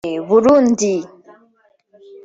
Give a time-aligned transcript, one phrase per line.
[0.27, 0.93] Burundi